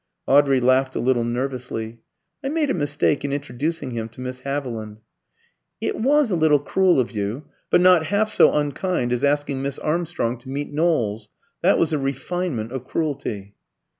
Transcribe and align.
Audrey 0.25 0.59
laughed 0.59 0.95
a 0.95 0.99
little 0.99 1.23
nervously. 1.23 1.99
"I 2.43 2.49
made 2.49 2.71
a 2.71 2.73
mistake 2.73 3.23
in 3.23 3.31
introducing 3.31 3.91
him 3.91 4.09
to 4.09 4.21
Miss 4.21 4.39
Haviland." 4.39 4.97
"It 5.79 5.95
was 5.95 6.31
a 6.31 6.35
little 6.35 6.57
cruel 6.57 6.99
of 6.99 7.11
you. 7.11 7.45
But 7.69 7.81
not 7.81 8.07
half 8.07 8.33
so 8.33 8.51
unkind 8.51 9.13
as 9.13 9.23
asking 9.23 9.61
Miss 9.61 9.77
Armstrong 9.77 10.39
to 10.39 10.49
meet 10.49 10.71
Knowles. 10.73 11.29
That 11.61 11.77
was 11.77 11.93
a 11.93 11.99
refinement 11.99 12.71
of 12.71 12.87
cruelty." 12.87 13.53